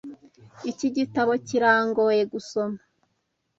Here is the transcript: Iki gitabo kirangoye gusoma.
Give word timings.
Iki 0.71 0.87
gitabo 0.97 1.31
kirangoye 1.47 2.21
gusoma. 2.33 2.79